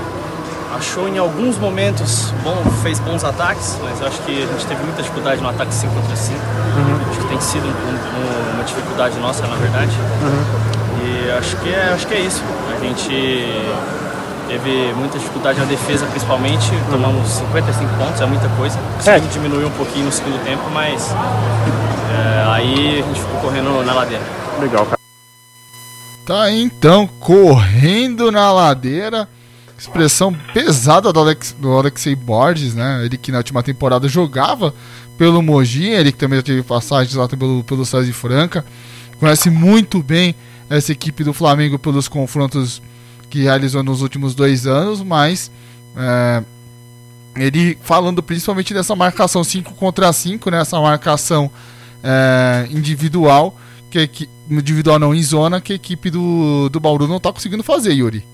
achou 0.75 1.07
em 1.07 1.17
alguns 1.17 1.57
momentos, 1.57 2.31
bom, 2.43 2.55
fez 2.83 2.99
bons 2.99 3.23
ataques, 3.23 3.77
mas 3.83 4.01
acho 4.01 4.21
que 4.23 4.43
a 4.43 4.45
gente 4.47 4.65
teve 4.67 4.83
muita 4.83 5.01
dificuldade 5.01 5.41
no 5.41 5.49
ataque 5.49 5.73
5 5.73 5.93
contra 5.93 6.15
5. 6.15 6.39
Acho 7.09 7.19
que 7.19 7.27
tem 7.27 7.41
sido 7.41 7.65
um- 7.67 7.69
um- 7.69 8.53
uma 8.55 8.63
dificuldade 8.63 9.17
nossa, 9.19 9.45
na 9.47 9.55
verdade. 9.55 9.91
E 11.03 11.31
acho 11.31 11.55
que, 11.57 11.69
é, 11.73 11.91
acho 11.93 12.07
que 12.07 12.13
é 12.13 12.19
isso. 12.19 12.43
A 12.75 12.79
gente 12.79 13.45
teve 14.51 14.93
muita 14.93 15.17
dificuldade 15.17 15.59
na 15.59 15.65
defesa, 15.65 16.05
principalmente. 16.07 16.69
Tomamos 16.89 17.29
55 17.29 17.97
pontos, 17.97 18.19
é 18.19 18.25
muita 18.25 18.49
coisa. 18.49 18.77
Conseguimos 18.95 19.33
diminuir 19.33 19.65
um 19.65 19.71
pouquinho 19.71 20.05
no 20.05 20.11
segundo 20.11 20.43
tempo, 20.43 20.69
mas 20.71 21.09
é, 22.11 22.43
aí 22.47 22.99
a 23.01 23.07
gente 23.07 23.21
ficou 23.21 23.39
correndo 23.39 23.83
na 23.85 23.93
ladeira. 23.93 24.23
Legal, 24.59 24.85
cara. 24.85 24.97
Tá 26.27 26.51
então, 26.51 27.07
correndo 27.19 28.31
na 28.31 28.51
ladeira. 28.51 29.27
Expressão 29.77 30.31
pesada 30.53 31.11
do, 31.11 31.19
Alex, 31.19 31.55
do 31.57 31.71
Alexei 31.71 32.13
Borges, 32.13 32.75
né? 32.75 33.03
Ele 33.03 33.17
que 33.17 33.31
na 33.31 33.39
última 33.39 33.63
temporada 33.63 34.07
jogava 34.07 34.75
pelo 35.17 35.41
Mogi, 35.41 35.87
ele 35.87 36.11
que 36.11 36.19
também 36.19 36.37
já 36.37 36.43
teve 36.43 36.61
passagens 36.61 37.15
lá 37.15 37.27
pelo, 37.27 37.63
pelo 37.63 37.83
César 37.83 38.13
Franca. 38.13 38.63
Conhece 39.19 39.49
muito 39.49 40.03
bem 40.03 40.35
essa 40.69 40.91
equipe 40.91 41.23
do 41.23 41.33
Flamengo 41.33 41.79
pelos 41.79 42.07
confrontos 42.07 42.79
que 43.31 43.41
realizou 43.41 43.81
nos 43.81 44.01
últimos 44.01 44.35
dois 44.35 44.67
anos, 44.67 45.01
mas 45.01 45.49
é, 45.95 46.43
ele 47.35 47.77
falando 47.81 48.21
principalmente 48.21 48.73
dessa 48.73 48.93
marcação 48.93 49.41
5 49.41 49.73
contra 49.75 50.11
5, 50.11 50.51
né? 50.51 50.59
Essa 50.59 50.79
marcação 50.79 51.49
é, 52.03 52.67
individual, 52.69 53.55
que 53.89 54.29
individual 54.49 54.99
não 54.99 55.15
em 55.15 55.23
zona, 55.23 55.61
que 55.61 55.71
a 55.71 55.75
equipe 55.75 56.09
do, 56.09 56.67
do 56.69 56.79
Bauru 56.79 57.07
não 57.07 57.21
tá 57.21 57.31
conseguindo 57.31 57.63
fazer, 57.63 57.93
Yuri. 57.93 58.25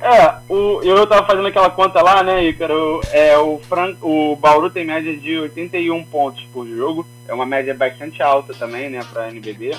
É, 0.00 0.34
o, 0.48 0.80
eu 0.82 1.06
tava 1.06 1.26
fazendo 1.26 1.48
aquela 1.48 1.68
conta 1.68 2.00
lá, 2.02 2.22
né, 2.22 2.44
Ícaro? 2.44 3.00
É, 3.12 3.36
o, 3.36 3.58
Fran, 3.68 3.94
o 4.00 4.36
Bauru 4.36 4.70
tem 4.70 4.84
média 4.84 5.14
de 5.14 5.38
81 5.38 6.04
pontos 6.04 6.42
por 6.52 6.66
jogo. 6.66 7.06
É 7.28 7.34
uma 7.34 7.44
média 7.44 7.74
bastante 7.74 8.22
alta 8.22 8.54
também, 8.54 8.88
né, 8.88 9.00
pra 9.12 9.28
NBB. 9.28 9.76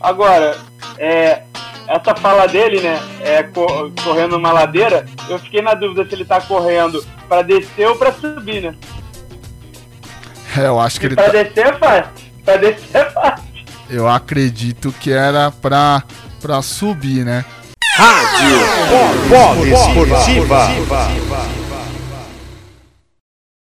Agora, 0.00 0.58
é, 0.98 1.42
essa 1.88 2.14
fala 2.14 2.46
dele, 2.46 2.80
né, 2.80 3.00
é, 3.20 3.42
co- 3.42 3.90
correndo 4.04 4.36
uma 4.36 4.52
ladeira, 4.52 5.06
eu 5.28 5.38
fiquei 5.38 5.62
na 5.62 5.74
dúvida 5.74 6.04
se 6.08 6.14
ele 6.14 6.24
tá 6.24 6.40
correndo 6.40 7.04
pra 7.28 7.42
descer 7.42 7.88
ou 7.88 7.96
pra 7.96 8.12
subir, 8.12 8.62
né? 8.62 8.74
É, 10.56 10.66
eu 10.66 10.80
acho 10.80 10.98
que 10.98 11.06
E 11.06 11.08
ele 11.08 11.14
pra 11.16 11.24
tá, 11.24 11.30
descer 11.32 11.66
é 11.66 11.72
fácil. 11.74 12.26
Pra 12.44 12.56
descer 12.56 12.96
é 12.96 13.10
fácil. 13.10 13.44
Eu 13.90 14.08
acredito 14.08 14.92
que 15.00 15.12
era 15.12 15.50
pra, 15.50 16.02
pra 16.40 16.62
subir, 16.62 17.24
né? 17.24 17.44
Rádio 17.96 18.58
Pó 19.28 19.54
Esportiva. 19.64 20.68